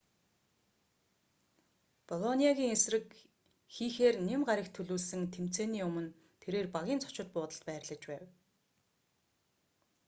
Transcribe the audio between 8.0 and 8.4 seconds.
байв